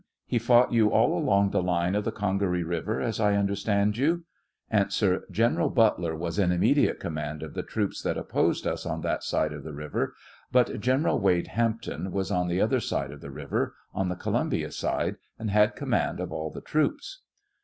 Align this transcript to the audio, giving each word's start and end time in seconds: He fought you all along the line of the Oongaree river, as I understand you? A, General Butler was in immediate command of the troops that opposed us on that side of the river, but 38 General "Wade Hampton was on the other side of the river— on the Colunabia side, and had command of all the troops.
He 0.25 0.39
fought 0.39 0.73
you 0.73 0.89
all 0.89 1.15
along 1.15 1.51
the 1.51 1.61
line 1.61 1.93
of 1.93 2.05
the 2.05 2.11
Oongaree 2.11 2.67
river, 2.67 2.99
as 2.99 3.19
I 3.19 3.35
understand 3.35 3.97
you? 3.97 4.23
A, 4.71 4.87
General 5.29 5.69
Butler 5.69 6.15
was 6.15 6.39
in 6.39 6.51
immediate 6.51 6.99
command 6.99 7.43
of 7.43 7.53
the 7.53 7.61
troops 7.61 8.01
that 8.01 8.17
opposed 8.17 8.65
us 8.65 8.83
on 8.83 9.01
that 9.01 9.21
side 9.23 9.53
of 9.53 9.63
the 9.63 9.73
river, 9.73 10.15
but 10.51 10.65
38 10.65 10.81
General 10.81 11.19
"Wade 11.19 11.47
Hampton 11.49 12.11
was 12.11 12.31
on 12.31 12.47
the 12.47 12.59
other 12.59 12.79
side 12.79 13.11
of 13.11 13.21
the 13.21 13.29
river— 13.29 13.75
on 13.93 14.09
the 14.09 14.15
Colunabia 14.15 14.71
side, 14.73 15.17
and 15.37 15.51
had 15.51 15.75
command 15.75 16.19
of 16.19 16.31
all 16.33 16.49
the 16.49 16.61
troops. 16.61 17.21